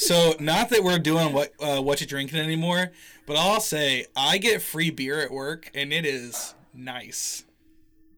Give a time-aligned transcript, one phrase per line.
[0.00, 2.92] so not that we're doing what uh, what you drinking anymore,
[3.26, 7.44] but I'll say I get free beer at work, and it is nice.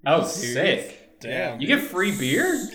[0.07, 1.19] Oh, sick.
[1.21, 1.61] Damn.
[1.61, 2.69] You get free beer?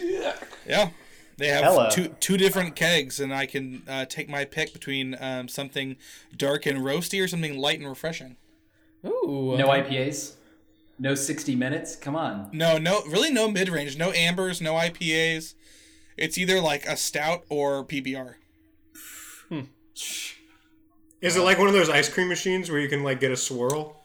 [0.66, 0.92] Yeah.
[1.38, 1.90] They have Hello.
[1.90, 5.96] two two different kegs, and I can uh, take my pick between um, something
[6.36, 8.38] dark and roasty or something light and refreshing.
[9.06, 9.56] Ooh.
[9.58, 10.34] No IPAs?
[11.00, 11.96] No 60 minutes?
[11.96, 12.50] Come on.
[12.52, 15.54] No, no, really no mid range, no ambers, no IPAs.
[16.18, 18.36] It's either like a stout or PBR.
[21.22, 23.38] Is it like one of those ice cream machines where you can like get a
[23.38, 23.96] swirl?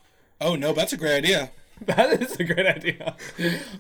[0.41, 1.51] Oh no, that's a great idea.
[1.87, 3.17] That is a great idea.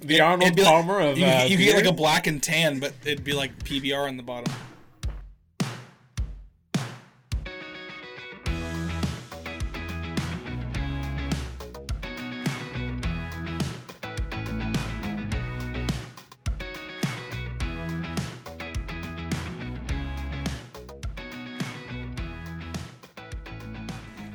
[0.01, 2.27] The Arnold It'd be like- Palmer of you, uh, you could get like a black
[2.27, 4.53] and tan, but it'd be like PBR on the bottom.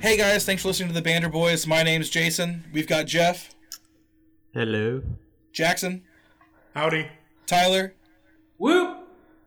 [0.07, 1.67] Hey guys, thanks for listening to the Bander Boys.
[1.67, 2.63] My name's Jason.
[2.71, 3.53] We've got Jeff,
[4.53, 5.01] Hello.
[5.51, 6.03] Jackson,
[6.73, 7.09] Howdy.
[7.45, 7.93] Tyler,
[8.57, 8.99] Whoop!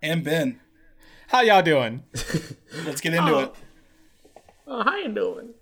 [0.02, 0.60] and Ben.
[1.28, 2.02] How y'all doing?
[2.84, 3.54] Let's get into it.
[4.66, 5.54] Oh, how you doing?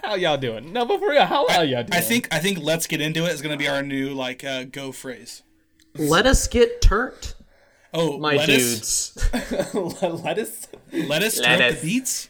[0.00, 0.72] How y'all doing?
[0.72, 1.92] No, but for real, how are y'all doing?
[1.92, 4.44] I think I think let's get into it is going to be our new like
[4.44, 5.42] uh, go phrase.
[5.96, 7.34] Let us get turnt,
[7.92, 9.74] Oh, my let us, dudes.
[9.74, 10.68] lettuce.
[10.92, 11.80] let us turn Lettuce.
[11.80, 12.28] the beats.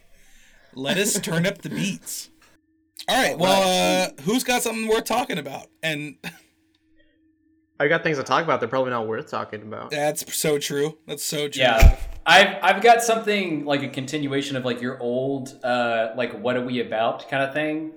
[0.76, 2.30] Let us turn up the beats.
[3.08, 3.38] All right.
[3.38, 5.66] Well, uh, who's got something worth talking about?
[5.82, 6.16] And
[7.80, 8.60] I got things to talk about.
[8.60, 9.90] They're probably not worth talking about.
[9.90, 10.98] that's so true.
[11.06, 11.62] That's so true.
[11.62, 11.96] Yeah.
[12.26, 16.64] I've, I've got something like a continuation of like your old, uh, like, what are
[16.64, 17.92] we about kind of thing.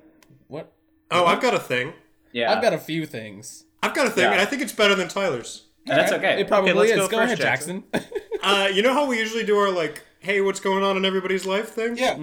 [0.48, 0.72] What?
[1.12, 1.94] Oh, I've got a thing.
[2.34, 2.52] Yeah.
[2.54, 3.64] I've got a few things.
[3.82, 4.32] I've got a thing, Yeah.
[4.34, 5.64] and I think it's better than Tyler's.
[5.86, 6.42] And that's okay.
[6.42, 6.98] It probably let's is.
[6.98, 7.84] go Go, first, ahead, Jackson.
[7.94, 8.14] Jackson.
[8.44, 11.46] Uh, you know how we usually do our like, hey, what's going on in everybody's
[11.46, 11.98] life thing?
[11.98, 12.18] Yeah.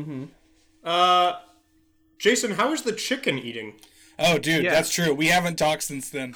[0.84, 1.34] Uh,
[2.18, 3.74] Jason, how is the chicken eating?
[4.18, 4.70] Oh, dude, Yeah.
[4.72, 5.12] that's true.
[5.14, 6.34] We haven't talked since then.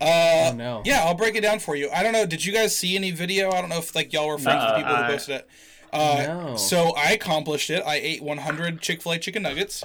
[0.00, 0.82] Uh, oh no.
[0.84, 1.90] Yeah, I'll break it down for you.
[1.90, 2.24] I don't know.
[2.26, 3.50] Did you guys see any video?
[3.50, 5.34] I don't know if like y'all were friends with Uh, the people I- who posted
[5.36, 5.48] it.
[5.92, 6.56] Uh, No.
[6.56, 7.82] So I accomplished it.
[7.84, 9.82] I ate 100 Chick Fil A chicken nuggets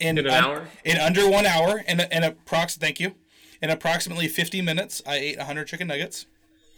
[0.00, 0.68] in, In an un- hour?
[0.84, 2.76] In under one hour, and in approx.
[2.76, 3.14] Thank you.
[3.62, 6.26] In approximately 50 minutes, I ate 100 chicken nuggets.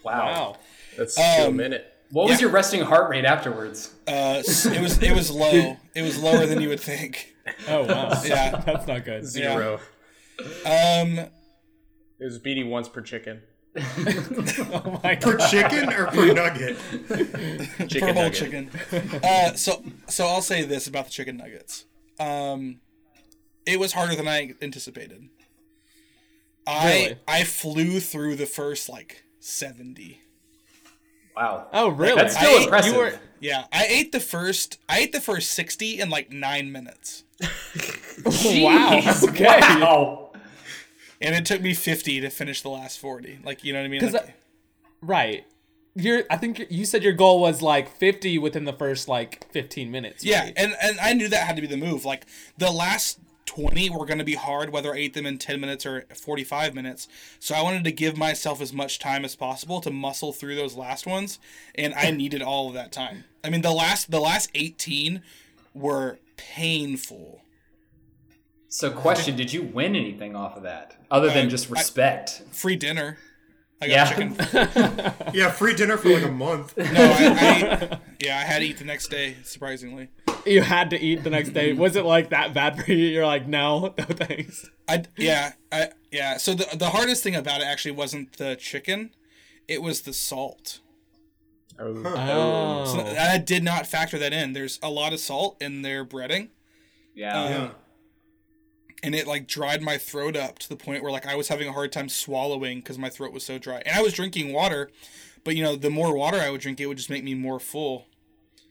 [0.05, 0.13] wow.
[0.27, 0.57] Wow.
[0.97, 1.93] That's still a Um, minute.
[2.11, 2.43] What was Yeah.
[2.47, 3.93] your resting heart rate afterwards?
[4.07, 5.77] Uh, it was it was low.
[5.95, 7.33] It was lower than you would think.
[7.69, 8.21] Oh wow.
[8.25, 8.51] Yeah.
[8.67, 9.25] That's not good.
[9.25, 9.79] Zero.
[10.65, 11.31] Um, It
[12.25, 13.43] was beating once per chicken.
[13.77, 15.21] Oh my God.
[15.21, 16.77] Per chicken or per nugget?
[17.89, 18.35] Chicken for whole nugget.
[18.35, 18.71] chicken.
[19.23, 21.85] Uh, so so I'll say this about the chicken nuggets.
[22.19, 22.81] Um,
[23.65, 25.29] it was harder than I anticipated.
[26.67, 27.19] I Really?
[27.29, 30.21] I flew through the first like seventy.
[31.37, 31.67] Wow.
[31.73, 32.17] Oh really?
[32.17, 32.93] That's still I- impressive.
[32.93, 33.19] You were.
[33.39, 37.25] Yeah, I ate the first I ate the first sixty in like nine minutes,
[38.25, 39.01] Wow.
[39.25, 39.45] Okay.
[39.45, 40.31] Wow.
[41.21, 43.39] and it took me fifty to finish the last forty.
[43.45, 44.05] Like you know what I mean?
[44.05, 44.35] Uh, like, I-
[45.03, 45.45] Right.
[45.95, 46.25] You're.
[46.31, 50.25] I think you said your goal was like 50 within the first like 15 minutes.
[50.25, 52.05] Yeah, and and I knew that had to be the move.
[52.05, 52.27] Like
[52.59, 55.87] the last twenty were going to be hard, whether I ate them in ten minutes
[55.87, 57.09] or forty five minutes.
[57.41, 60.75] So I wanted to give myself as much time as possible to muscle through those
[60.77, 61.39] last ones,
[61.75, 63.25] and I needed all of that time.
[63.43, 65.23] I mean, the last the last eighteen
[65.73, 67.41] were painful.
[68.69, 72.43] So, question: Did you win anything off of that other than just respect?
[72.51, 73.17] Free dinner.
[73.81, 74.09] I got Yeah.
[74.09, 75.13] chicken.
[75.35, 76.77] Yeah, free dinner for like a month.
[76.79, 76.89] No, I,
[77.93, 79.37] I yeah, I had to eat the next day.
[79.45, 80.09] Surprisingly,
[80.47, 81.73] you had to eat the next day.
[81.73, 83.07] Was it like that bad for you?
[83.09, 84.69] You're like, no, no thanks.
[84.89, 86.37] I yeah I yeah.
[86.39, 89.11] So the the hardest thing about it actually wasn't the chicken,
[89.69, 90.81] it was the salt.
[91.79, 92.03] Oh.
[92.07, 92.85] Oh.
[92.87, 94.53] So I did not factor that in.
[94.55, 96.49] There's a lot of salt in their breading,
[97.15, 97.39] Yeah.
[97.43, 97.71] um,
[99.03, 101.69] and it like dried my throat up to the point where like I was having
[101.69, 103.83] a hard time swallowing because my throat was so dry.
[103.85, 104.91] And I was drinking water,
[105.45, 107.61] but you know the more water I would drink, it would just make me more
[107.61, 108.07] full.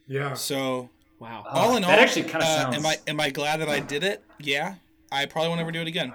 [0.07, 0.33] Yeah.
[0.33, 0.89] So
[1.19, 1.43] wow.
[1.49, 3.79] all in all, that actually kinda uh, sounds- Am I am I glad that I
[3.79, 4.23] did it?
[4.39, 4.75] Yeah,
[5.11, 6.13] I probably won't ever do it again.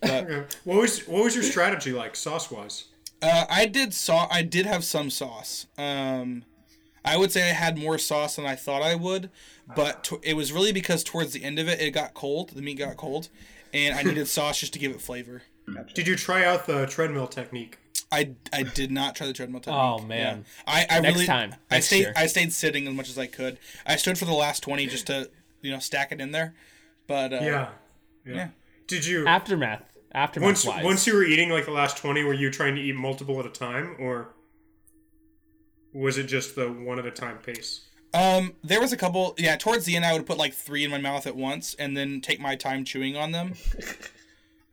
[0.00, 0.44] But Okay.
[0.64, 2.84] What was what was your strategy like, sauce wise?
[3.22, 4.28] Uh, I did saw.
[4.30, 5.66] I did have some sauce.
[5.78, 6.44] Um,
[7.04, 9.30] I would say I had more sauce than I thought I would,
[9.74, 12.50] but to, it was really because towards the end of it, it got cold.
[12.50, 13.28] The meat got cold,
[13.72, 15.42] and I needed sauce just to give it flavor.
[15.94, 17.78] Did you try out the treadmill technique?
[18.12, 19.80] I, I did not try the treadmill technique.
[19.82, 20.44] Oh, man.
[20.66, 20.72] Yeah.
[20.72, 21.54] I, I Next really time.
[21.70, 22.12] I Next stayed year.
[22.16, 23.58] I stayed sitting as much as I could.
[23.84, 25.28] I stood for the last twenty just to
[25.60, 26.54] you know stack it in there,
[27.06, 27.68] but uh, Yeah.
[28.24, 28.48] Yeah.
[28.86, 29.82] Did you Aftermath.
[30.12, 30.46] Aftermath.
[30.46, 30.84] once wise.
[30.84, 33.46] once you were eating like the last twenty, were you trying to eat multiple at
[33.46, 34.28] a time, or
[35.92, 37.82] was it just the one at a time pace?
[38.14, 39.34] Um, there was a couple.
[39.38, 41.96] Yeah, towards the end, I would put like three in my mouth at once, and
[41.96, 43.54] then take my time chewing on them.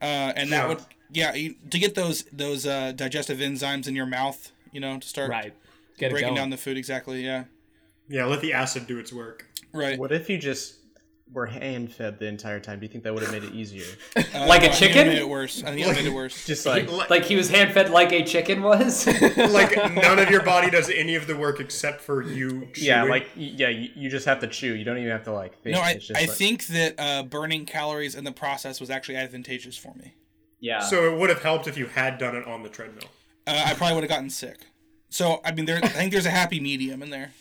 [0.01, 0.67] Uh, and that Yeah.
[0.67, 0.79] would,
[1.13, 5.07] yeah, you, to get those those uh, digestive enzymes in your mouth, you know, to
[5.07, 5.53] start Right.
[5.97, 6.35] Get breaking going.
[6.37, 6.77] down the food.
[6.77, 7.23] Exactly.
[7.23, 7.45] Yeah.
[8.09, 9.45] Yeah, let the acid do its work.
[9.71, 9.97] Right.
[9.97, 10.75] What if you just
[11.31, 12.79] were hand fed the entire time?
[12.79, 13.85] Do you think that would have made it easier?
[14.15, 15.07] Uh, Like a no, I think chicken?
[15.07, 15.63] It made it worse.
[15.63, 16.45] I think it made it worse.
[16.47, 19.05] Just like Like, Like he was hand fed like a chicken was.
[19.37, 22.67] like none of your body does any of the work except for you.
[22.75, 23.09] yeah, chewing.
[23.11, 24.73] like yeah, you, you just have to chew.
[24.75, 25.59] You don't even have to like.
[25.61, 25.75] Think.
[25.75, 28.89] No, I, It's just I like- think that uh, burning calories in the process was
[28.89, 30.15] actually advantageous for me.
[30.63, 30.79] Yeah.
[30.79, 33.09] So it would have helped if you had done it on the treadmill.
[33.45, 34.57] Uh, I probably would have gotten sick.
[35.09, 35.79] So I mean, there.
[35.83, 37.31] I think there's a happy medium in there.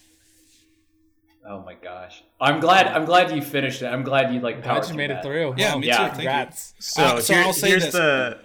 [1.49, 2.25] oh my gosh.
[2.41, 2.89] I'm glad.
[2.89, 3.87] I'm glad you finished it.
[3.87, 4.57] I'm glad you like.
[4.57, 5.55] Glad powered you made it through.
[5.57, 6.17] Yeah, Wow, me too.
[6.17, 6.75] Congrats.
[6.81, 7.93] So, Uh, so here- I'll say here's this.
[7.93, 8.39] the.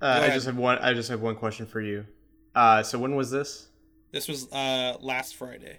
[0.00, 0.78] Uh, I just have one.
[0.78, 2.06] I just have one question for you.
[2.54, 3.68] Uh, so when was this?
[4.12, 5.78] This was uh, last Friday.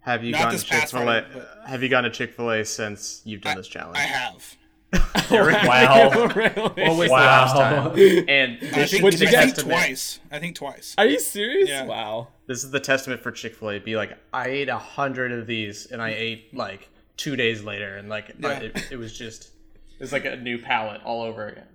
[0.00, 1.24] Have you Not gone to Chick Fil A?
[1.66, 3.96] Have you gone to Chick Fil A since you've done this challenge?
[3.98, 4.56] I have.
[5.30, 6.26] Wow.
[6.34, 6.52] really?
[6.54, 6.96] What Wow.
[6.96, 7.86] the last time?
[8.28, 10.18] And I this, think, Would is you the I think twice.
[10.32, 10.94] I think twice.
[10.98, 11.68] Are you serious?
[11.68, 11.84] Yeah.
[11.84, 12.28] Wow.
[12.46, 13.78] This is the testament for Chick Fil A.
[13.78, 17.96] Be like, I ate a hundred of these, and I ate like two days later,
[17.96, 18.58] and like Yeah.
[18.58, 21.68] it, it was just, it was like a new palette all over again.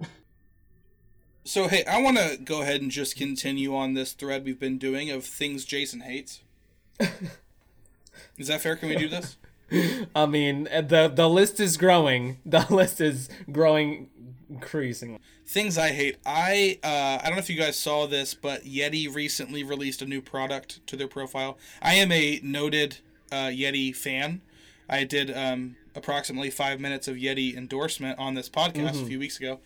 [1.45, 4.77] So hey, I want to go ahead and just continue on this thread we've been
[4.77, 6.41] doing of things Jason hates.
[8.37, 8.75] Is that fair?
[8.75, 9.37] Can we do this?
[10.15, 12.39] I mean, the the list is growing.
[12.45, 14.09] The list is growing
[14.49, 15.19] increasingly.
[15.47, 16.17] things I hate.
[16.25, 20.05] I uh, I don't know if you guys saw this, but Yeti recently released a
[20.05, 21.57] new product to their profile.
[21.81, 22.97] I am a noted
[23.31, 24.41] uh, Yeti fan.
[24.87, 29.39] I did um, approximately five minutes of Yeti endorsement on this podcast a few weeks
[29.39, 29.59] ago.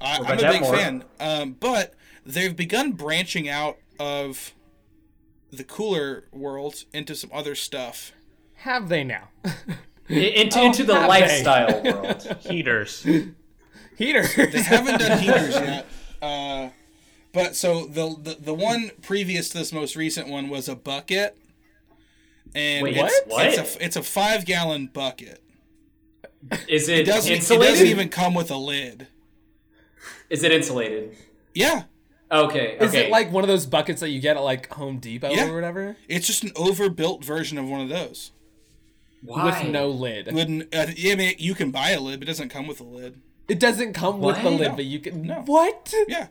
[0.00, 0.76] I, I'm a big more?
[0.76, 1.94] fan, um, but
[2.24, 4.54] they've begun branching out of
[5.52, 8.12] the cooler world into some other stuff.
[8.60, 9.28] Have they now?
[9.44, 9.52] I-
[10.12, 11.08] into into the have they?
[11.08, 12.36] lifestyle world.
[12.40, 13.06] Heaters.
[13.96, 14.34] Heaters.
[14.34, 15.86] They haven't done heaters yet.
[16.20, 16.70] Uh,
[17.32, 21.36] but so the, the the one previous to this most recent one was a bucket,
[22.54, 23.46] and Wait, it's, what?
[23.46, 25.40] it's a it's a five gallon bucket.
[26.68, 29.06] Is it, It doesn't it doesn't even come with a lid.
[30.28, 31.16] Is it insulated?
[31.54, 31.84] Yeah,
[32.32, 32.76] Okay.
[32.80, 33.06] Is okay.
[33.06, 35.48] it like one of those buckets that you get at like Home Depot Yeah.
[35.48, 35.96] or whatever?
[36.08, 38.30] it's just an overbuilt version of one of those.
[39.22, 39.44] Why?
[39.62, 40.32] With no lid.
[40.32, 42.84] Wouldn't uh, I mean you can buy a lid, but it doesn't come with a
[42.84, 43.20] lid.
[43.48, 44.76] It doesn't come with the lid, No.
[44.76, 45.22] but you can.
[45.22, 45.42] No.
[45.44, 45.92] What?
[46.08, 46.28] Yeah,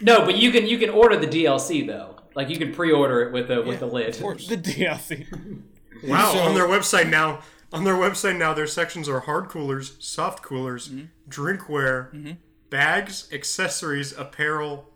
[0.00, 2.16] No, but you can you can order the DLC though.
[2.34, 4.14] Like you can pre-order it with the with the lid.
[4.16, 4.48] of course.
[4.48, 5.26] The DLC.
[6.04, 7.42] Wow, So- on their website now,
[7.72, 11.04] on their website now, their sections are hard coolers, soft coolers, Mm-hmm.
[11.28, 12.36] drinkware,
[12.70, 14.88] bags, accessories, apparel,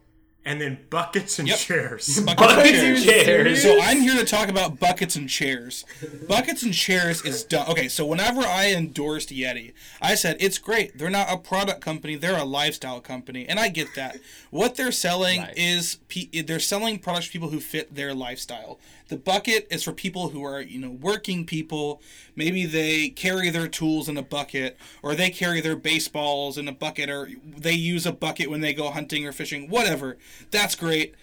[0.47, 1.59] and then buckets and Yep.
[1.59, 2.21] chairs.
[2.21, 3.63] Buckets and chairs.
[3.63, 5.85] So I'm here to talk about buckets and chairs.
[6.29, 7.67] Buckets and chairs is done.
[7.69, 10.97] Okay, so whenever I endorsed Yeti, I said it's great.
[10.97, 14.19] They're not a product company; they're a lifestyle company, and I get that.
[14.51, 15.53] What they're selling Right.
[15.57, 18.79] is pe- they're selling products for people who fit their lifestyle.
[19.09, 22.01] The bucket is for people who are you know working people.
[22.37, 26.73] Maybe they carry their tools in a bucket, or they carry their baseballs in a
[26.73, 29.69] bucket, or they use a bucket when they go hunting or fishing.
[29.69, 30.19] Whatever.
[30.51, 31.15] That's great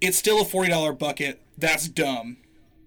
[0.00, 1.40] it's still a forty dollar bucket.
[1.56, 2.36] That's dumb.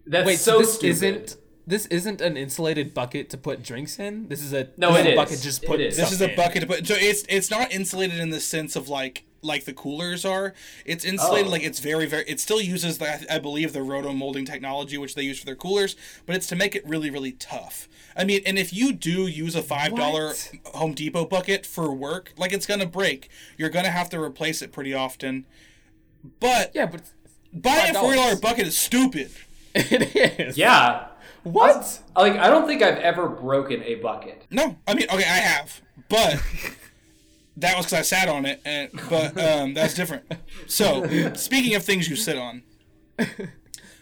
[0.05, 0.89] That's Wait, so so this stupid.
[0.91, 4.27] isn't this isn't an insulated bucket to put drinks in.
[4.27, 5.15] This is a No, this it a is.
[5.15, 5.81] bucket just put.
[5.81, 5.97] is.
[5.97, 6.85] This is a bucket to put.
[6.85, 10.53] So it's it's not insulated in the sense of like like the coolers are.
[10.85, 11.51] It's insulated Oh.
[11.51, 12.25] like it's very very.
[12.27, 15.55] It still uses the I believe the roto molding technology which they use for their
[15.55, 15.95] coolers,
[16.27, 17.89] but it's to make it really really tough.
[18.15, 20.33] I mean, and if you do use a five dollar
[20.75, 23.29] Home Depot bucket for work, like it's gonna break.
[23.57, 25.45] You're gonna have to replace it pretty often.
[26.39, 27.01] But Yeah, but
[27.53, 28.01] buying a $5.
[28.01, 29.31] forty dollar bucket is stupid.
[29.75, 30.57] it is.
[30.57, 31.07] Yeah.
[31.43, 32.01] What?
[32.15, 34.45] Like I don't think I've ever broken a bucket.
[34.49, 36.41] No, I mean, okay, I have, but
[37.57, 40.25] that was because I sat on it, and but um, that's different.
[40.67, 42.63] So, speaking of things you sit on,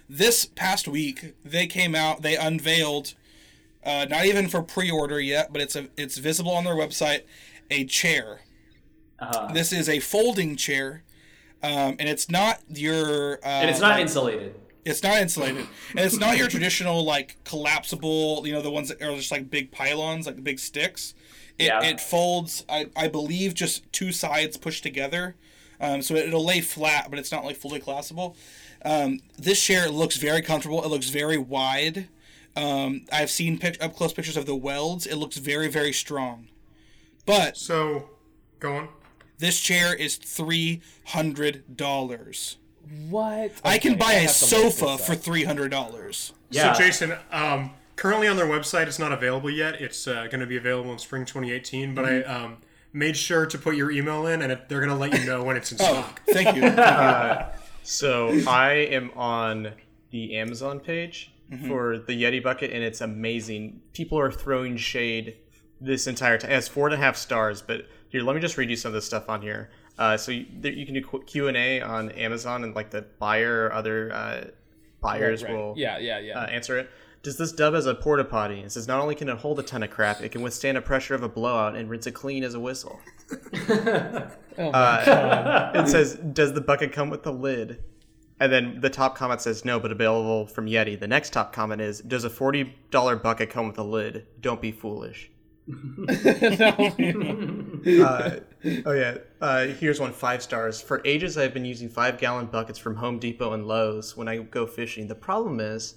[0.10, 3.14] this past week they came out, they unveiled,
[3.86, 7.22] uh, not even for pre-order yet, but it's a it's visible on their website,
[7.70, 8.42] a chair.
[9.20, 11.04] Uh, This is a folding chair,
[11.64, 13.36] um, and it's not your.
[13.44, 14.56] Uh, and it's not insulated.
[14.86, 18.44] it's not insulated, and it's not your traditional like collapsible.
[18.46, 21.14] You know the ones that are just like big pylons, like the big sticks.
[21.60, 21.82] It, Yeah.
[21.84, 22.64] it folds.
[22.70, 25.36] I, I believe just two sides pushed together,
[25.82, 28.36] um, so it'll lay flat, but it's not like fully collapsible.
[28.86, 30.84] Um, this chair looks very comfortable.
[30.84, 32.10] It looks very wide.
[32.56, 35.06] Um, I've seen pic- up close pictures of the welds.
[35.08, 36.48] It looks very very strong.
[37.26, 38.12] But So,
[38.60, 38.90] go on.
[39.40, 42.58] This chair is three hundred dollars.
[43.10, 43.52] What?
[43.64, 46.34] I can buy a have to look sofa for three hundred dollars.
[46.50, 46.74] Yeah.
[46.74, 49.82] So, Jason, um, currently on their website, it's not available yet.
[49.82, 51.94] It's uh, going to be available in spring 2018.
[51.94, 52.58] But I um,
[52.94, 55.44] made sure to put your email in, and it, they're going to let you know
[55.44, 56.22] when it's in stock.
[56.30, 56.62] Thank you.
[56.72, 57.46] Thank you.
[57.84, 59.74] So I am on
[60.12, 61.32] the Amazon page
[61.68, 63.82] for the Yeti bucket, and it's amazing.
[63.94, 65.38] People are throwing shade
[65.80, 66.52] this entire time.
[66.52, 68.90] It has four and a half stars, but here, let me just read you some
[68.90, 69.70] of this stuff on here.
[69.98, 73.02] Uh, so you, there, you can do Q and A on Amazon, and like the
[73.20, 74.46] buyer or other uh,
[75.02, 75.54] buyers Right.
[75.54, 76.40] will Yeah, yeah, yeah.
[76.40, 76.90] uh, answer it.
[77.24, 78.60] Does this dub as a porta potty?
[78.62, 80.82] It says not only can it hold a ton of crap, it can withstand the
[80.82, 83.00] pressure of a blowout and rinse it clean as a whistle.
[83.70, 85.72] oh my.
[85.76, 87.84] It says, "Does the bucket come with a lid?"
[88.40, 91.82] And then the top comment says, "No, but available from Yeti." The next top comment
[91.82, 94.26] is, "Does a forty dollar bucket come with a lid?
[94.40, 95.32] Don't be foolish."
[95.68, 95.74] uh,
[98.86, 99.18] oh yeah.
[99.42, 100.80] Uh, here's one five stars.
[100.80, 104.38] For ages, I've been using five gallon buckets from Home Depot and Lowe's when I
[104.38, 105.08] go fishing.
[105.08, 105.96] The problem is,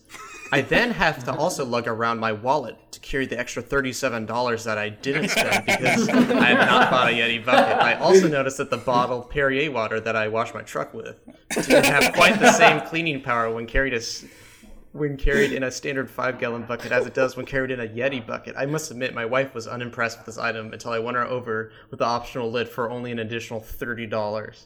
[0.50, 4.64] I then have to also lug around my wallet to carry the extra thirty-seven dollars
[4.64, 7.80] that I didn't spend because I had not bought a Yeti bucket.
[7.80, 11.16] I also noticed that the bottled Perrier water that I wash my truck with
[11.50, 14.24] didn't have quite the same cleaning power when carried as
[14.92, 17.87] when carried in a standard five gallon bucket as it does when carried in a
[17.87, 18.54] Yeti bucket.
[18.59, 21.70] I must admit, my wife was unimpressed with this item until I won her over
[21.90, 24.64] with the optional lid for only an additional $30.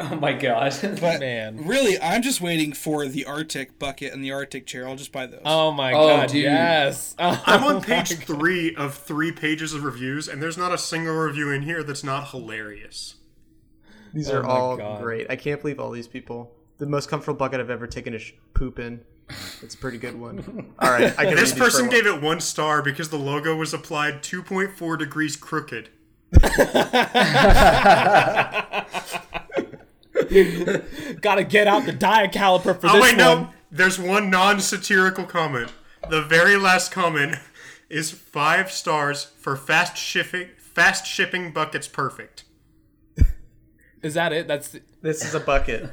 [0.00, 0.76] Oh my god.
[1.00, 1.66] But Man.
[1.66, 4.86] really, I'm just waiting for the RTIC bucket and the RTIC chair.
[4.88, 5.40] I'll just buy those.
[5.44, 6.42] Oh my Oh, god, dude.
[6.42, 7.14] yes.
[7.20, 8.24] Oh I'm on page God.
[8.26, 12.04] three of three pages of reviews, and there's not a single review in here that's
[12.04, 13.14] not hilarious.
[14.12, 15.00] These Oh are all God.
[15.02, 15.28] great.
[15.30, 16.52] I can't believe all these people.
[16.78, 19.00] The most comfortable bucket I've ever taken a sh- poop in.
[19.62, 20.74] It's a pretty good one.
[20.78, 24.22] All right, I can This person gave it one star because the logo was applied
[24.22, 25.88] 2.4 degrees crooked.
[31.20, 33.34] Gotta get out the dial caliper for Oh this wait, no.
[33.36, 33.48] one.
[33.70, 35.72] There's one non-satirical comment.
[36.10, 37.36] The very last comment
[37.88, 40.48] is five stars for fast shipping.
[40.58, 42.44] Fast shipping buckets perfect.
[44.02, 44.46] Is that it?
[44.46, 45.90] That's This is a bucket.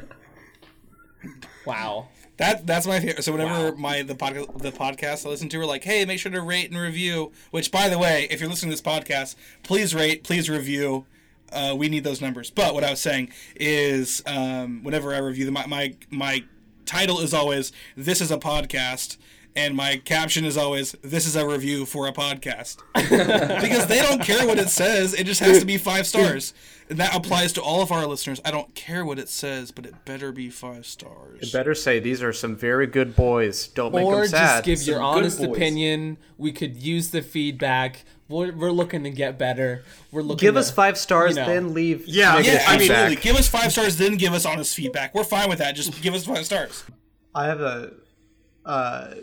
[1.66, 2.10] wow.
[2.42, 3.24] That that's my favorite.
[3.24, 6.32] So whenever my the podcast the podcast I listen to are like, hey, make sure
[6.32, 7.32] to rate and review.
[7.52, 11.06] Which, by the way, if you're listening to this podcast, please rate, please review.
[11.52, 12.50] Uh, we need those numbers.
[12.50, 16.44] But what I was saying is, um, whenever I review them, my, my my
[16.88, 19.18] title is always "This is a podcast,"
[19.56, 24.22] and my caption is always "This is a review for a podcast," because they don't
[24.22, 25.14] care what it says.
[25.14, 26.54] It just has to be five stars.
[26.90, 28.42] And that applies to all of our listeners.
[28.44, 31.50] I don't care what it says, but it better be five stars.
[31.54, 33.68] Better say these are some very good boys.
[33.68, 34.66] Don't make Or them sad.
[34.66, 35.48] just give your Some good honest boys.
[35.56, 36.18] opinion.
[36.38, 38.04] We could use the feedback.
[38.28, 39.84] We're, we're looking to get better.
[40.12, 40.42] We're looking.
[40.46, 41.48] Give to, us five stars, you know.
[41.48, 42.06] then leave.
[42.08, 42.98] Yeah, Yeah, I mean, feedback.
[42.98, 43.16] absolutely.
[43.24, 45.16] Give us five stars, then give us honest feedback.
[45.16, 45.76] We're fine with that.
[45.76, 46.84] Just give us five stars.
[47.36, 47.94] I have a.
[48.66, 49.14] Uh,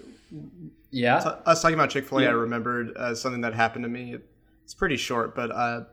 [0.91, 1.17] yeah.
[1.17, 4.17] us talking about Chick Fil A, I remembered uh, something that happened to me.
[4.65, 5.85] It's pretty short, but uh,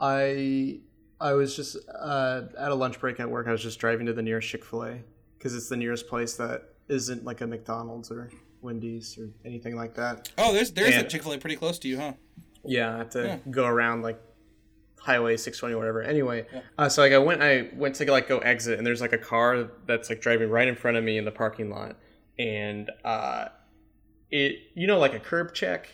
[0.00, 0.80] I
[1.20, 3.46] I was just uh, at a lunch break at work.
[3.48, 4.98] I was just driving to the nearest Chick Fil A
[5.38, 8.30] because it's the nearest place that isn't like a McDonald's or
[8.62, 10.30] Wendy's or anything like that.
[10.38, 12.12] Oh, there's there's a Chick Fil A pretty close to you, huh?
[12.64, 13.38] Yeah, I have to Yeah.
[13.50, 14.20] go around like
[14.98, 16.02] Highway 620 or whatever.
[16.02, 16.46] Anyway,
[16.78, 19.18] uh, so like I went, I went to like go exit, and there's like a
[19.18, 21.96] car that's like driving right in front of me in the parking lot,
[22.38, 23.48] and uh,
[24.34, 25.88] it you know like a curb check,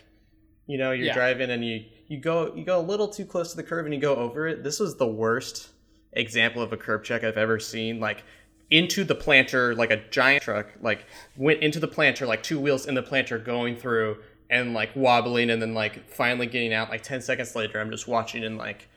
[0.67, 1.15] you know you're Yeah.
[1.15, 3.95] driving and you you go you go a little too close to the curb and
[3.95, 4.65] you go over it.
[4.65, 5.69] This was the worst
[6.13, 8.01] example of a curb check I've ever seen.
[8.01, 8.25] Like
[8.71, 11.05] into the planter like a giant truck like
[11.37, 14.17] went into the planter like two wheels in the planter going through
[14.49, 18.07] and like wobbling and then like finally getting out like 10 seconds later i'm just
[18.07, 18.89] watching in like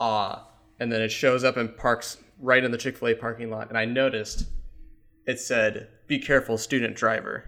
[0.00, 0.44] awe
[0.80, 3.84] and then it shows up and parks right in the chick-fil-a parking lot and i
[3.84, 4.48] noticed
[5.28, 7.44] it said be careful student driver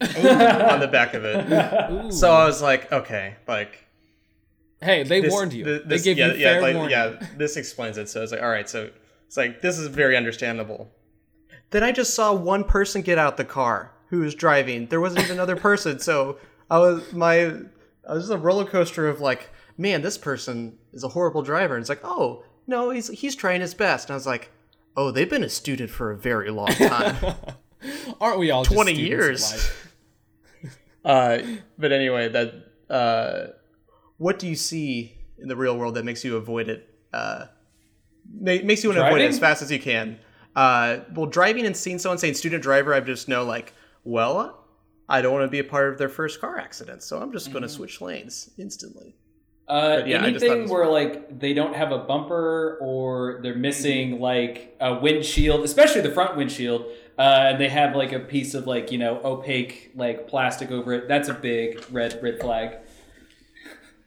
[0.00, 3.86] on the back of it so i was like okay like
[4.82, 5.64] Hey, they this- warned you.
[5.64, 6.90] th- they gave yeah, you yeah, fair like, warning.
[6.92, 8.08] yeah, this explains it.
[8.08, 8.88] So it's like, all right, so
[9.26, 10.90] it's like this is very understandable.
[11.68, 14.86] Then I just saw one person get out the car who was driving.
[14.86, 16.38] There wasn't even another person, so
[16.70, 17.52] I was my
[18.08, 21.74] I was just a roller coaster of like, man, this person is a horrible driver.
[21.74, 24.08] And it's like, oh no, he's he's trying his best.
[24.08, 24.50] And I was like,
[24.96, 27.16] oh, they've been a student for a very long time.
[28.20, 29.72] Aren't we all just 20 students of years.
[31.04, 31.46] Life?
[31.48, 32.54] Uh, but anyway, that
[32.88, 33.46] uh,
[34.18, 36.88] what do you see in the real world that makes you avoid it?
[37.12, 37.46] Uh,
[38.40, 40.18] makes you want to avoid it as fast as you can.
[40.54, 43.72] Uh, well, driving and seeing someone saying student driver, I just know like,
[44.04, 44.64] well,
[45.08, 47.50] I don't want to be a part of their first car accident, so I'm just
[47.52, 49.16] going to switch lanes instantly.
[49.68, 52.78] Uh, yeah, I just thought it anything was- where like they don't have a bumper
[52.80, 56.86] or they're missing like a windshield, especially the front windshield.
[57.20, 60.94] Uh, and they have like a piece of like you know opaque like plastic over
[60.94, 61.06] it.
[61.06, 62.76] That's a big red red flag.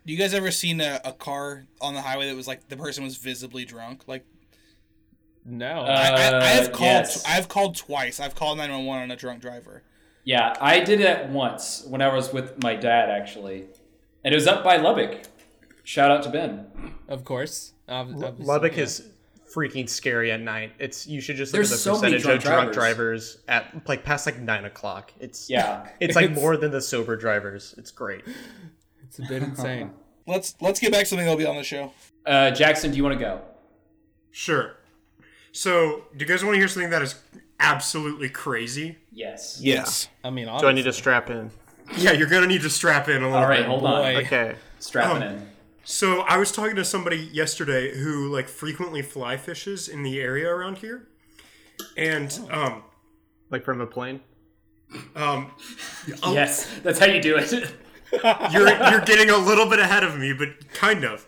[0.04, 3.04] You guys ever seen a, a car on the highway that was like the person
[3.04, 4.06] was visibly drunk?
[4.08, 4.26] Like
[5.46, 5.82] No.
[5.82, 6.82] Uh, I, I, I have called.
[6.88, 7.24] yes.
[7.28, 8.20] I've called twice.
[8.20, 9.84] I've called nine one one on a drunk driver.
[10.24, 13.66] Yeah, I did it once when I was with my dad actually,
[14.24, 15.22] and it was up by Lubbock.
[15.84, 16.66] Shout out to Ben.
[17.08, 17.74] of course.
[17.88, 18.84] Ob- Lubbock yeah.
[18.84, 19.08] is
[19.54, 20.72] freaking scary at night.
[20.80, 23.38] It's you should just look There's at the so many percentage of drunk drunk drivers
[23.48, 25.12] at like past like nine o'clock.
[25.20, 25.88] It's Yeah.
[26.00, 27.76] it's like It's- more than the sober drivers.
[27.78, 28.24] It's great.
[29.04, 29.92] It's a bit insane.
[30.26, 31.94] Let's let's get back to something that'll be on the show.
[32.26, 33.42] Uh, Jackson, do you want to go?
[34.32, 34.78] Sure.
[35.52, 37.16] So, do you guys want to hear something that is
[37.60, 38.98] absolutely crazy?
[39.12, 39.60] Yes.
[39.62, 40.08] Yes.
[40.24, 41.52] I mean, Do I need to strap in?
[41.98, 43.68] Yeah, you're gonna need to strap in a little All right, bit.
[43.68, 44.02] hold on.
[44.02, 44.22] Boy.
[44.22, 44.56] Okay.
[44.80, 45.28] Strapping Oh.
[45.28, 45.50] in.
[45.84, 50.50] So I was talking to somebody yesterday who like frequently fly fishes in the area
[50.50, 51.08] around here,
[51.98, 52.84] and um
[53.50, 54.22] Like from a plane.
[55.16, 55.52] um
[56.24, 57.52] oh, Yes, that's how you do it.
[58.52, 61.26] you're you're getting a little bit ahead of me, but kind of.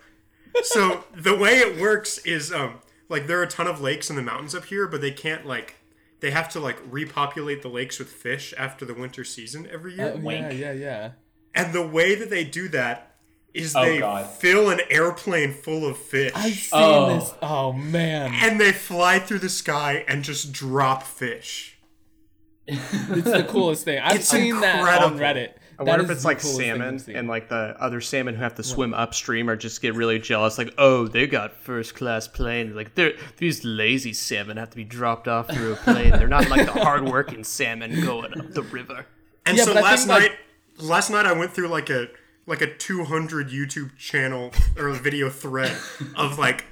[0.63, 4.15] So the way it works is um like there are a ton of lakes in
[4.15, 5.75] the mountains up here, but they can't like
[6.21, 10.13] they have to like repopulate the lakes with fish after the winter season every year.
[10.15, 11.12] Oh, yeah, yeah, yeah.
[11.53, 13.14] And the way that they do that
[13.55, 14.25] is Oh, they God.
[14.29, 16.31] fill an airplane full of fish.
[16.35, 17.15] I've seen Oh.
[17.19, 17.33] this.
[17.41, 21.77] Oh man, and they fly through the sky and just drop fish.
[22.67, 24.00] it's the coolest thing.
[24.00, 25.17] I've It's seen that on.
[25.19, 25.53] Reddit.
[25.77, 28.63] I wonder is if it's like salmon and like the other salmon who have to
[28.63, 30.57] swim upstream or just get really jealous.
[30.57, 32.74] Like, oh, they got first class plane.
[32.75, 36.12] Like, they're these lazy salmon have to be dropped off through a plane.
[36.12, 39.05] They're not like the hardworking salmon going up the river.
[39.45, 40.38] And Yeah, so last think, like- night,
[40.79, 42.07] last night I went through like a
[42.47, 45.75] like a 200 YouTube channel or a video thread
[46.15, 46.65] of like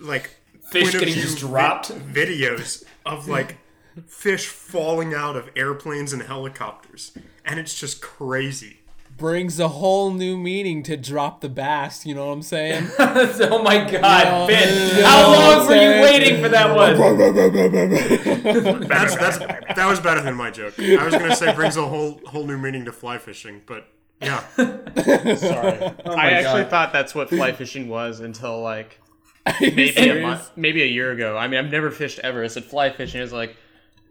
[0.00, 0.36] like
[0.70, 1.90] Fish getting view just vi- dropped.
[1.90, 3.58] videos of like
[4.06, 7.12] fish falling out of airplanes and helicopters,
[7.44, 8.78] and it's just crazy.
[9.18, 12.06] brings a whole new meaning to drop the bass.
[12.06, 12.88] You know what I'm saying?
[12.98, 14.96] oh my God, Yeah, Ben!
[14.98, 16.96] yeah, how I'm long were you waiting for that one?
[18.88, 20.78] That's that's that was better than my joke.
[20.78, 23.88] I was gonna say brings a whole whole new meaning to fly fishing, but
[24.20, 24.44] yeah.
[24.56, 25.78] Sorry.
[26.06, 26.70] I actually God.
[26.70, 29.00] thought that's what fly fishing was until like
[29.60, 31.36] maybe a month, maybe a year ago.
[31.36, 32.44] I mean, I've never fished ever.
[32.44, 33.56] I said fly fishing is like,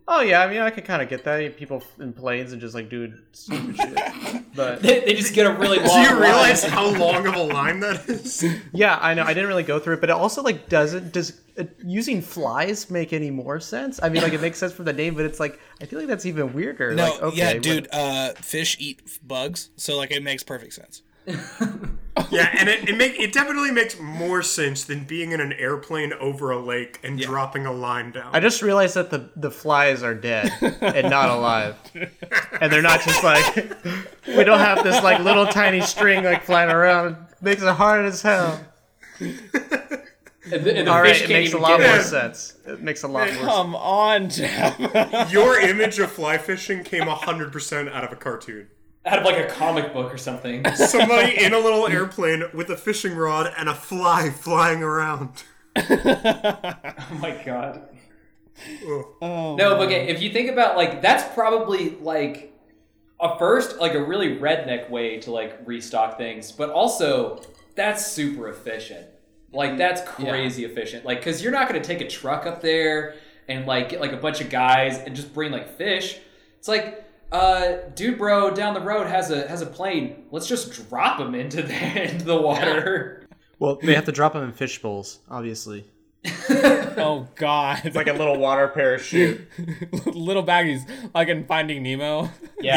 [0.07, 1.57] oh yeah, I mean, I could kind of get that.
[1.57, 4.43] People in planes and just like doing stupid shit.
[4.55, 5.87] But They, they just get a really long.
[5.87, 6.21] Do you line.
[6.21, 8.43] realize how long of a line that is?
[8.73, 9.23] yeah, I know.
[9.23, 12.89] I didn't really go through it, but it also like doesn't does uh, using flies
[12.89, 13.99] make any more sense?
[14.03, 16.09] I mean, like it makes sense for the name, but it's like I feel like
[16.09, 16.95] that's even weirder.
[16.95, 17.87] No, like, okay, yeah, what- dude.
[17.93, 21.01] Uh, fish eat f- bugs, so like it makes perfect sense.
[22.31, 26.13] Yeah, and it, it make it definitely makes more sense than being in an airplane
[26.13, 28.29] over a lake and dropping a line down.
[28.33, 31.75] I just realized that the the flies are dead and not alive,
[32.61, 33.55] and they're not just like
[34.27, 37.15] we don't have this like little tiny string like flying around.
[37.31, 38.59] It makes it hard as hell.
[40.43, 42.03] And the, and the All fish right, it makes a lot more it.
[42.03, 42.55] sense.
[42.65, 43.45] It makes a lot more sense.
[43.45, 45.31] Come on, Jeff.
[45.31, 48.67] Your image of fly fishing came 100% out of a cartoon.
[49.05, 50.63] Out of like a comic book or something.
[50.75, 55.43] Somebody in a little airplane with a fishing rod and a fly flying around.
[55.75, 57.87] Oh my god.
[58.85, 62.53] Oh, No, but okay, if you think about like that's probably like
[63.19, 67.41] a first like a really redneck way to like restock things, but also
[67.75, 69.07] that's super efficient.
[69.53, 71.05] Like that's crazy efficient.
[71.05, 73.15] Like cuz you're not going to take a truck up there
[73.47, 76.19] and like get like a bunch of guys and just bring like fish.
[76.59, 80.23] It's like uh dude bro down the road has a has a plane.
[80.31, 83.25] Let's just drop him into the into the water.
[83.59, 85.85] Well, they have to drop them in fish bowls, obviously.
[86.49, 87.81] oh God.
[87.83, 89.47] It's Like a little water parachute.
[90.05, 92.23] little baggies, like in Finding Nemo.
[92.23, 92.29] Yeah.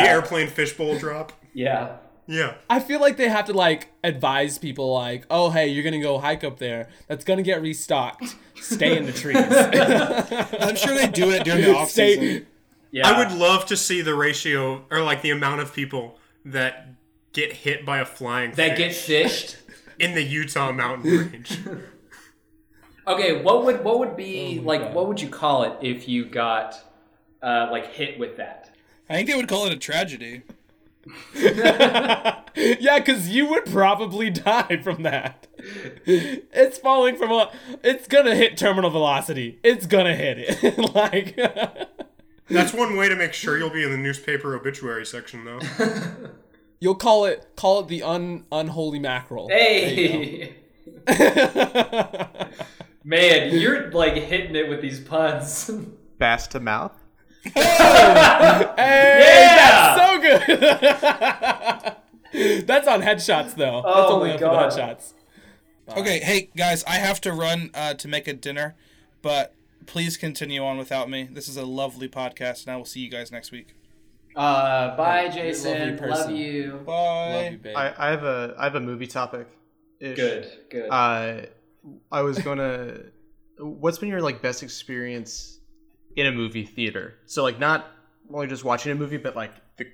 [0.02, 0.12] The Yeah.
[0.12, 1.32] airplane fishbowl drop.
[1.54, 1.96] Yeah.
[2.26, 2.54] Yeah.
[2.70, 6.18] I feel like they have to like advise people like, oh hey, you're gonna go
[6.18, 6.88] hike up there.
[7.08, 8.34] That's gonna get restocked.
[8.56, 9.36] Stay in the trees.
[9.38, 12.46] I'm sure they do it during the off season.
[12.94, 13.08] Yeah.
[13.08, 16.90] I would love to see the ratio or like the amount of people that
[17.32, 19.56] get hit by a flying that get fished.
[19.98, 21.58] in the Utah mountain range.
[23.04, 24.80] Okay, what would what would be Oh like?
[24.80, 24.94] God.
[24.94, 26.76] What would you call it if you got
[27.42, 28.70] uh, like hit with that?
[29.10, 30.42] I think they would call it a tragedy.
[31.34, 35.48] yeah, because you would probably die from that.
[36.06, 37.50] It's falling from a.
[37.82, 39.58] It's gonna hit terminal velocity.
[39.64, 40.94] It's gonna hit it.
[40.94, 41.36] like.
[42.48, 45.60] That's one way to make sure you'll be in the newspaper obituary section, though.
[46.80, 49.48] You'll call it call it the un unholy mackerel.
[49.48, 50.56] Hey,
[53.04, 55.70] man, you're like hitting it with these puns.
[56.18, 56.92] Bass to mouth.
[57.42, 57.52] Hey,
[58.76, 59.96] Yeah!
[59.96, 60.20] that's so
[62.32, 62.66] good.
[62.66, 63.82] that's on headshots though.
[63.82, 64.70] that's Oh only my on God.
[64.72, 65.12] for the headshots.
[65.98, 68.74] Okay, hey guys, I have to run uh, to make a dinner,
[69.22, 69.54] but
[69.86, 71.28] please continue on without me.
[71.30, 73.74] This is a lovely podcast, and I will see you guys next week.
[74.36, 75.96] Uh, bye, Jason.
[75.98, 76.82] Love you.
[76.86, 76.92] Bye.
[77.42, 77.76] Love you, babe.
[77.76, 79.46] I, I have a I have a movie topic.
[80.00, 80.88] Good, good.
[80.90, 81.42] Uh,
[82.10, 82.98] I was gonna.
[83.58, 85.60] What's been your like best experience
[86.16, 87.14] in a movie theater?
[87.26, 87.86] So like not
[88.32, 89.86] only just watching a movie, but like the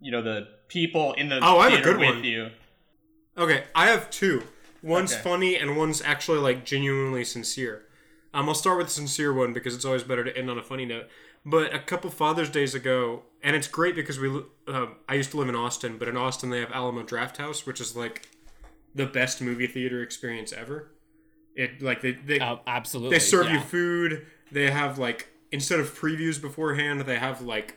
[0.00, 2.24] you know the people in the Oh, I have a good with one.
[2.24, 2.50] you.
[3.38, 4.42] Okay, I have two.
[4.82, 5.22] One's Okay.
[5.22, 7.82] funny and one's actually like genuinely sincere.
[8.34, 10.62] Um, I'll start with the sincere one because it's always better to end on a
[10.62, 11.06] funny note.
[11.46, 15.36] But a couple Father's Days ago, and it's great because we uh, I used to
[15.36, 18.28] live in Austin, but in Austin they have Alamo Draft House, which is like
[18.94, 20.90] the best movie theater experience ever.
[21.54, 23.16] It like they they Uh, absolutely.
[23.16, 24.26] they serve you food.
[24.50, 27.76] They have like instead of previews beforehand, they have like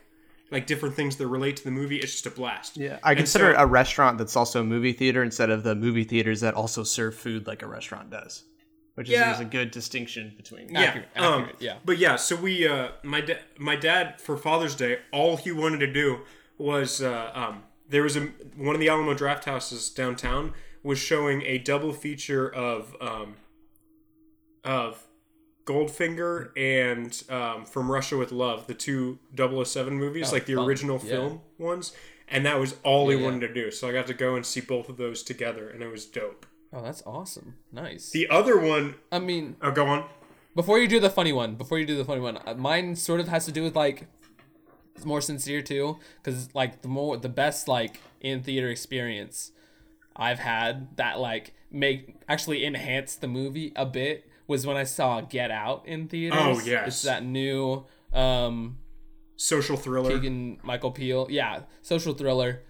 [0.50, 1.98] like different things that relate to the movie.
[1.98, 2.78] It's just a blast.
[2.78, 5.64] Yeah, I And consider so- it a restaurant that's also a movie theater instead of
[5.64, 8.46] the movie theaters that also serve food like a restaurant does,
[8.98, 9.30] which Yeah.
[9.32, 10.76] is, is a good distinction between.
[10.76, 11.78] Accurate, yeah, um, yeah.
[11.86, 15.80] But yeah, so we, uh, my dad, my dad for Father's Day, all he wanted
[15.82, 16.22] to do
[16.58, 18.22] was, uh, um, there was a
[18.56, 23.36] one of the Alamo Draft Houses downtown was showing a double feature of, um,
[24.64, 25.06] of
[25.66, 30.66] Goldfinger and um, From Russia with Love, the two 007 movies, Oh, like the fun.
[30.66, 31.10] original Yeah.
[31.12, 31.94] film ones,
[32.28, 33.26] and that was all he Yeah, yeah.
[33.30, 33.70] wanted to do.
[33.72, 36.46] So I got to go and see both of those together, and it was dope.
[36.78, 37.56] Oh, that's awesome.
[37.72, 38.12] Nice.
[38.12, 40.06] The other one, I mean, oh, go on.
[40.56, 43.20] before you do the funny one, before you do the funny one, uh, mine sort
[43.20, 44.06] of has to do with like
[44.96, 49.52] it's more sincere too, because like the more the best like in theater experience
[50.16, 55.22] I've had that like make actually enhance the movie a bit was when I saw
[55.22, 56.40] Get Out in theaters.
[56.40, 56.88] Oh, yes.
[56.88, 58.78] it's that new um
[59.36, 60.12] Social thriller.
[60.12, 61.28] Keegan Michael Peele.
[61.30, 62.64] Yeah, social thriller.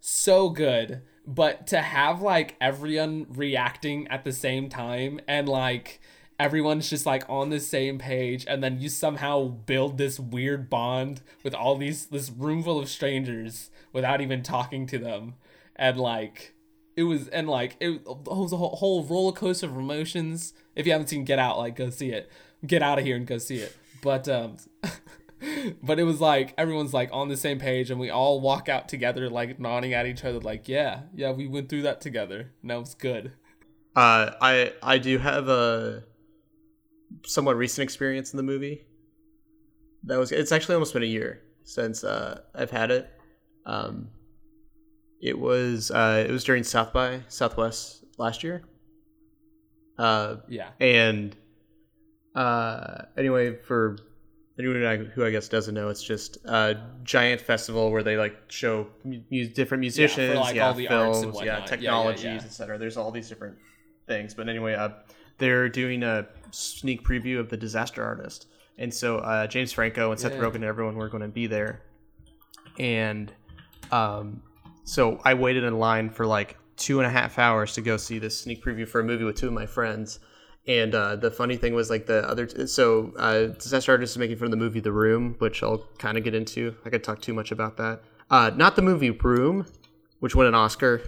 [0.00, 1.02] So good.
[1.26, 6.00] But to have like everyone reacting at the same time and like
[6.38, 11.22] everyone's just like on the same page and then you somehow build this weird bond
[11.42, 15.34] with all these this room full of strangers without even talking to them.
[15.76, 16.54] And like
[16.96, 20.52] it was and like it, was a whole, whole roller coaster of emotions.
[20.76, 22.30] If you haven't seen get out like go see it.
[22.66, 23.76] Get out of here and go see it.
[24.02, 24.56] But um
[25.82, 28.88] but it was like everyone's like on the same page and we all walk out
[28.88, 32.70] together like nodding at each other like yeah yeah we went through that together and
[32.70, 33.32] that was good
[33.96, 36.02] Uh, I I do have a
[37.24, 38.86] somewhat recent experience in the movie.
[40.04, 43.08] That was it's actually almost been a year since uh, I've had it.
[43.66, 44.08] Um,
[45.22, 48.64] it was uh, it was during South by Southwest last year.
[49.96, 51.36] Uh, yeah and
[52.34, 53.96] uh, anyway, for
[54.58, 58.86] anyone who I, guess doesn't know, it's just a giant festival where they like show
[59.04, 61.46] mu- different musicians, like, yeah, all the arts films, yeah, whatnot.
[61.46, 62.34] Yeah, yeah, technologies, yeah.
[62.36, 62.78] etc.
[62.78, 63.56] There's all these different
[64.06, 64.34] things.
[64.34, 64.90] But anyway, uh,
[65.38, 68.46] they're doing a sneak preview of the Disaster Artist,
[68.78, 70.40] and so uh, James Franco and Seth Yeah.
[70.40, 71.82] Rogen and everyone were going to be there,
[72.78, 73.32] and
[73.90, 74.42] um,
[74.84, 78.18] so I waited in line for like two and a half hours to go see
[78.18, 80.20] this sneak preview for a movie with two of my friends.
[80.66, 84.18] And uh, the funny thing was like the other, t- so uh, Disaster Artist is
[84.18, 86.74] making fun of the movie The Room, which I'll kind of get into.
[86.86, 88.00] I could talk too much about that.
[88.30, 89.66] Uh, not the movie Room,
[90.20, 91.02] which won an Oscar.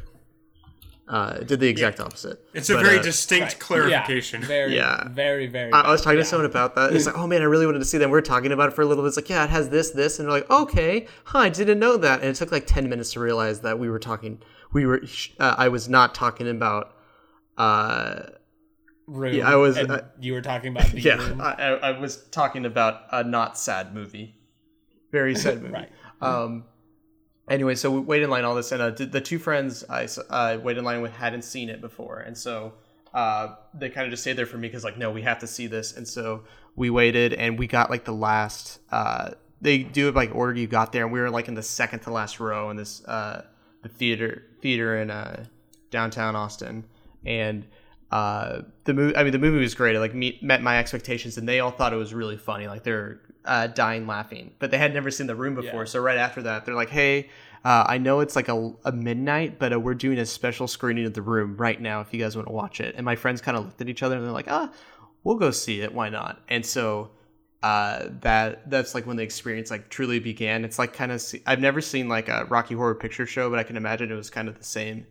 [1.08, 2.44] Uh, did the exact opposite.
[2.52, 4.40] It's a very uh, distinct clarification.
[4.42, 5.08] yeah very Yeah.
[5.08, 6.24] very very I I was talking yeah.
[6.24, 6.92] to someone about that.
[6.92, 8.10] It's like, oh man, I really wanted to see them.
[8.10, 9.08] We are talking about it for a little bit.
[9.08, 11.96] It's like, yeah, it has this, this, and we're like, okay, huh, I didn't know
[11.96, 12.20] that.
[12.22, 14.42] And it took like ten minutes to realize that we were talking.
[14.72, 15.00] We were.
[15.38, 16.92] Uh, I was not talking about.
[17.56, 18.22] Uh,
[19.06, 21.98] room Yeah, I was- uh, you were talking about the yeah, room I, I I
[21.98, 24.34] was talking about a not sad movie,
[25.12, 25.74] very sad movie.
[25.74, 25.90] Right.
[26.20, 26.64] Um.
[27.48, 30.08] Anyway, so we waited in line all this, and uh, the, the two friends I
[30.30, 32.72] uh, wait in line with hadn't seen it before, and so
[33.14, 35.46] uh, they kind of just stayed there for me because like, no, we have to
[35.46, 36.42] see this, and so
[36.74, 38.80] we waited, and we got like the last.
[38.90, 41.62] Uh, they do it like order you got there, and we were like in the
[41.62, 43.44] second to last row in this uh,
[43.82, 45.44] the theater theater in uh,
[45.92, 46.84] downtown Austin,
[47.24, 47.64] and
[48.10, 49.16] uh, the movie.
[49.16, 49.96] I mean, the movie was great.
[49.96, 52.68] It like meet, met my expectations, and they all thought it was really funny.
[52.68, 55.82] Like they're uh, dying laughing, but they had never seen the room before.
[55.82, 55.88] Yeah.
[55.88, 57.28] So right after that, they're like, "Hey,
[57.64, 61.06] uh, I know it's like a, a midnight, but uh, we're doing a special screening
[61.06, 62.00] of the room right now.
[62.00, 64.02] If you guys want to watch it." And my friends kind of looked at each
[64.02, 64.70] other and they're like, "Ah,
[65.24, 65.92] we'll go see it.
[65.92, 67.10] Why not?" And so
[67.64, 70.64] uh, that that's like when the experience like truly began.
[70.64, 73.58] It's like kind of see- I've never seen like a Rocky Horror Picture Show, but
[73.58, 75.06] I can imagine it was kind of the same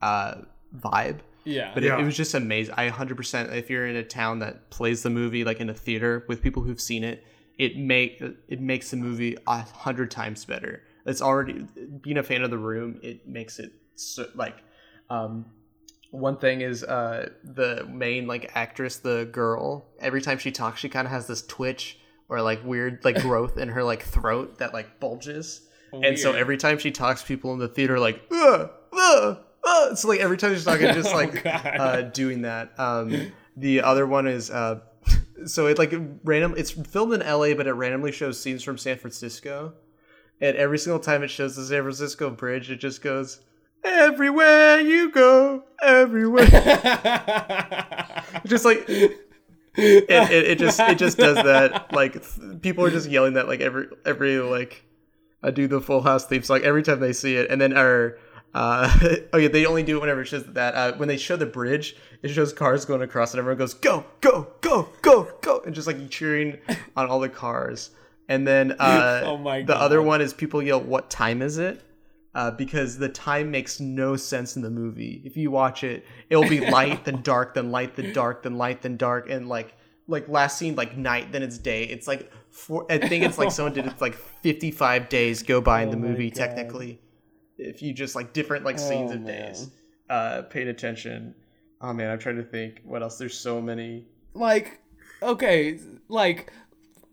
[0.00, 0.36] uh,
[0.78, 1.18] vibe.
[1.46, 1.96] Yeah But Yeah.
[1.96, 2.74] it, it was just amazing.
[2.76, 6.24] I 100%, if you're in a town that plays the movie like in a theater
[6.28, 7.24] with people who've seen it,
[7.58, 10.82] it make it makes the movie a hundred times better.
[11.06, 11.66] It's already
[12.02, 13.00] being a fan of the room.
[13.02, 14.56] It makes it so, like
[15.08, 15.46] um,
[16.10, 19.86] one thing is uh, the main like actress, the girl.
[20.00, 23.56] Every time she talks, she kind of has this twitch or like weird like growth
[23.56, 25.62] in her like throat that like bulges.
[25.92, 29.38] And so every time she talks, people in the theater are like, ugh, ugh,
[29.94, 31.76] So like every time she's talking, just like God.
[31.78, 32.78] uh, doing that.
[32.78, 34.80] Um, the other one is uh,
[35.44, 36.54] so it like random.
[36.56, 39.74] It's filmed in L.A., but it randomly shows scenes from San Francisco.
[40.40, 43.40] And every single time it shows the San Francisco bridge, it just goes,
[43.84, 46.46] "Everywhere you go, everywhere."
[48.46, 49.18] just like it,
[49.76, 51.92] it, it just it just does that.
[51.92, 54.84] Like th- people are just yelling that like every every like
[55.42, 58.18] I do the Full House theme song every time they see it, and then our.
[58.56, 58.90] Uh,
[59.34, 60.74] oh yeah, they only do it whenever it shows that.
[60.74, 64.04] Uh, when they show the bridge, it shows cars going across, and everyone goes go,
[64.22, 66.58] go, go, go, go, and just like cheering
[66.96, 67.90] on all the cars.
[68.28, 71.82] And then uh, Oh the other one is people yell, "What time is it?"
[72.34, 75.22] Uh, because the time makes no sense in the movie.
[75.24, 78.80] If you watch it, it'll be light then dark then light then dark then light
[78.82, 79.74] then dark and like
[80.08, 81.84] like last scene like night then it's day.
[81.84, 82.86] It's like four.
[82.90, 85.96] I think it's like someone did it's like fifty five days go by in the
[85.96, 86.38] Oh movie God.
[86.38, 87.00] technically.
[87.58, 89.46] If you just like different like scenes Oh, of man.
[89.46, 89.70] days,
[90.10, 91.34] uh, paid attention.
[91.80, 93.18] Oh man, I'm trying to think what else.
[93.18, 94.04] There's so many.
[94.34, 94.80] like
[95.22, 96.52] okay like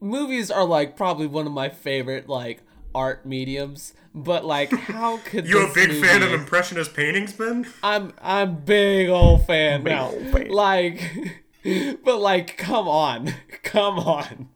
[0.01, 2.61] movies are like probably one of my favorite like
[2.93, 7.31] art mediums but like how could You a this big fan of movie- impressionist paintings,
[7.31, 7.65] Ben?
[7.81, 10.49] i'm i'm big old fan now old fan.
[10.49, 11.01] like
[12.03, 14.49] but like come on come on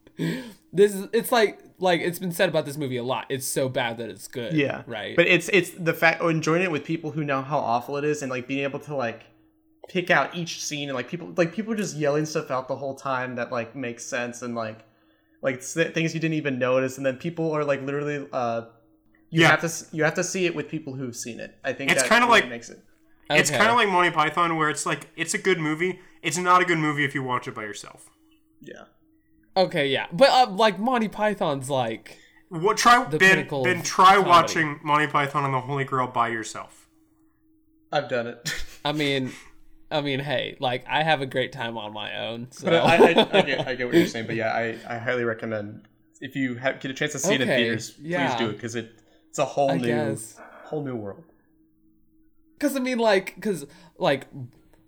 [0.73, 3.69] this is it's like like it's been said about this movie a lot it's so
[3.69, 6.83] bad that it's good Yeah, right But it's it's the fact oh, enjoying it with
[6.83, 9.23] people who know how awful it is, and like being able to like
[9.89, 12.95] pick out each scene and like people like people just yelling stuff out the whole
[12.95, 14.79] time that like makes sense and like
[15.41, 18.61] like s- things you didn't even notice, and then people are like literally uh
[19.29, 19.49] you Yeah.
[19.49, 21.55] have to you have to see it with people who've seen it.
[21.63, 22.79] I think It's kinda really like- makes it.
[23.29, 25.99] It's kind of like Monty Python, where it's like it's a good movie.
[26.23, 28.09] It's not a good movie if you watch it by yourself.
[28.61, 28.85] Yeah.
[29.57, 32.17] Okay yeah but uh, like monty python's like
[32.49, 33.35] What try The Ben?
[33.35, 34.29] pinnacle Ben, try comedy.
[34.29, 36.87] watching Monty Python and the Holy Grail by yourself.
[37.91, 38.53] I've done it.
[38.85, 39.31] i mean
[39.91, 42.95] i mean hey like i have a great time on my own so but I,
[42.95, 45.87] I, I, get, I get what you're saying, but yeah, I, I highly recommend
[46.21, 48.27] if you have, get a chance to see it in theaters, yeah.
[48.35, 48.91] please do it because it
[49.29, 50.35] it's a whole I new guess.
[50.63, 51.23] whole new world.
[52.57, 53.65] Because I mean, like, because
[53.99, 54.25] like,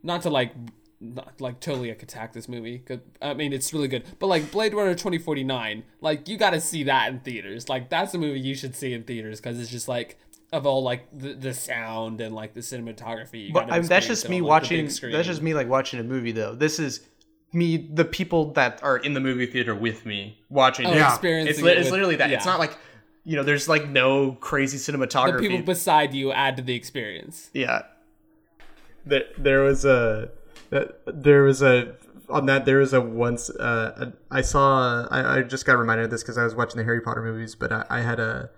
[0.02, 0.54] not to like,
[1.02, 2.84] not, like totally like, attack this movie.
[3.22, 4.04] I mean, it's really good.
[4.20, 7.70] But like Blade Runner twenty forty nine, like you got to see that in theaters.
[7.70, 10.18] Like that's a movie you should see in theaters because it's just like
[10.52, 13.54] of all like the, the sound and like the cinematography.
[13.54, 14.88] But I mean, that's just me on, watching.
[14.88, 15.12] big.
[15.12, 16.56] That's just me like watching a movie, though.
[16.56, 17.08] This is
[17.54, 20.86] me, the people that are in the movie theater with me watching.
[20.86, 20.96] Oh, it.
[20.96, 21.10] Yeah.
[21.10, 22.32] experiencing it's, li- it it's with- literally that.
[22.32, 22.78] It's not like
[23.24, 25.42] you know, there's like no crazy cinematography.
[25.42, 27.50] the people beside you add to the experience.
[27.54, 27.84] yeah.
[29.06, 30.30] There, there was a,
[31.06, 31.96] there was a
[32.30, 36.06] on that there was a once uh, a, I saw I, I just got reminded
[36.06, 38.50] of this because I was watching the Harry Potter movies, but I, I had a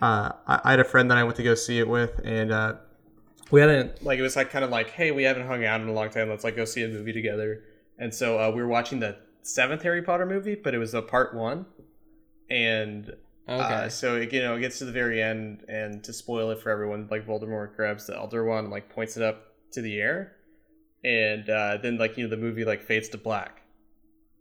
[0.00, 2.50] uh, I, I had a friend that I went to go see it with, and
[2.50, 2.74] uh,
[3.50, 5.88] we hadn't like it was like kind of like hey we haven't hung out in
[5.88, 7.62] a long time let's like go see a movie together.
[7.98, 11.02] And so uh, we were watching the seventh harry potter movie but it was a
[11.02, 11.66] part one.
[12.50, 13.14] And
[13.48, 13.62] Okay.
[13.62, 16.60] uh, so it, you know it gets to the very end and to spoil it
[16.60, 20.00] for everyone like voldemort grabs the elder wand and like points it up to the
[20.00, 20.32] air
[21.04, 23.62] and uh, then like you know the movie like fades to black.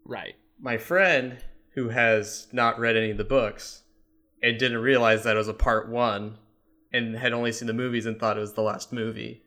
[0.06, 0.36] Right.
[0.60, 1.38] my friend
[1.76, 3.84] who has not read any of the books
[4.42, 6.38] and didn't realize that it was a part one
[6.92, 9.44] and had only seen the movies and thought it was the last movie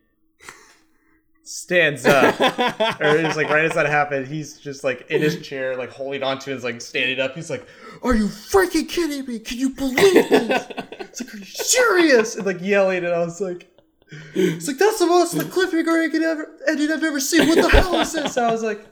[1.44, 2.34] stands up.
[3.00, 6.22] Or it's like right as that happened he's just like in his chair like holding
[6.22, 7.34] on to it, like standing up.
[7.34, 7.66] He's like
[8.02, 9.38] are you freaking kidding me?
[9.38, 9.96] Can you believe
[10.28, 10.66] this?
[10.92, 12.36] It's like are you serious?
[12.36, 13.70] And like yelling and i was like
[14.10, 17.48] it's like that's the most the cliffhanger I could ever ending I've ever seen.
[17.48, 18.36] What the hell is this?
[18.36, 18.86] I was like,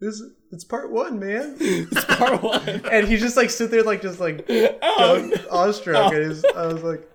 [0.00, 1.56] this it's part one, man.
[1.60, 2.68] It's part one.
[2.90, 6.12] And he just like stood there like just like Oh, awestruck.
[6.14, 7.08] And he's, I was like,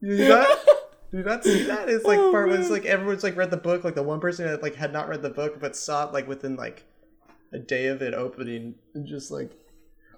[0.00, 0.58] you not
[1.10, 1.88] do you not see that?
[1.88, 2.60] It's like Oh, part one.
[2.60, 3.82] It's like everyone's like read the book.
[3.84, 6.28] Like the one person that like had not read the book but saw it like
[6.28, 6.84] within like
[7.52, 9.50] a day of it opening, and just like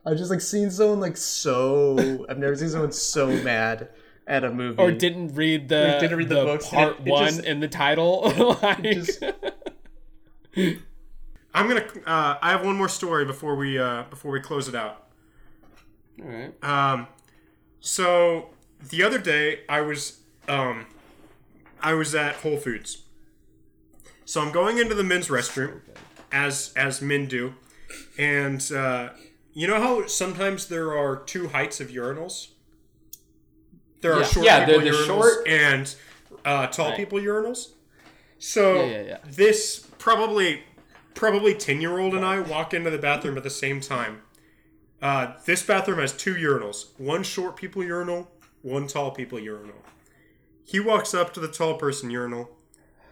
[0.04, 2.26] I've just like seen someone like so.
[2.28, 3.90] I've never seen someone so mad
[4.28, 4.80] at a movie.
[4.80, 7.58] or didn't read the, didn't read the the books, and part it- it one in
[7.60, 8.20] the title.
[8.62, 9.22] like, just-
[10.56, 11.86] I'm gonna.
[12.06, 15.06] Uh, I have one more story before we uh, before we close it out.
[16.22, 16.64] all right.
[16.64, 17.06] Um,
[17.80, 18.50] so
[18.90, 20.86] the other day I was um,
[21.80, 23.02] I was at Whole Foods.
[24.24, 25.80] So I'm going into the men's restroom,
[26.30, 27.54] as as men do,
[28.18, 29.10] and uh,
[29.54, 32.48] You know how sometimes there are two heights of urinals?
[34.00, 34.26] There are Yeah.
[34.26, 35.94] short Yeah, people urinals short- and
[36.44, 36.96] uh, tall Right.
[36.96, 37.68] people urinals.
[38.38, 40.62] So Yeah, this probably
[41.14, 44.22] probably ten year old and I walk into the bathroom at the same time.
[45.02, 48.30] Uh, this bathroom has two urinals: one short people urinal,
[48.62, 49.74] one tall people urinal.
[50.64, 52.50] He walks up to the tall person urinal,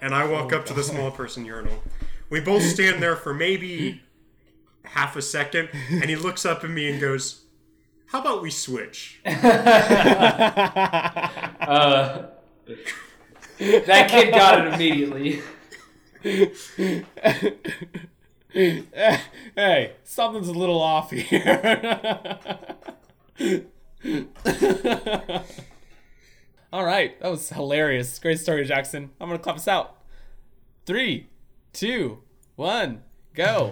[0.01, 1.83] and I walk Oh, up to the small person urinal.
[2.31, 4.03] We both stand there for maybe
[4.85, 7.43] half a second, and he looks up at me and goes,
[8.07, 9.21] "How about we switch?"
[11.67, 12.27] Uh,
[13.59, 15.43] that kid got it immediately.
[19.57, 22.39] hey, something's a little off here.
[26.73, 28.19] All right, that was hilarious.
[28.19, 29.11] Great story, Jackson.
[29.21, 29.97] I'm gonna clap us out.
[30.85, 31.29] Three,
[31.73, 32.23] two,
[32.57, 33.03] one,
[33.35, 33.71] go.